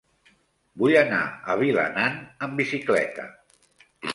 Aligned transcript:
Vull 0.83 0.95
anar 1.01 1.19
a 1.27 1.57
Vilanant 1.61 2.17
amb 2.47 2.59
bicicleta. 2.63 3.29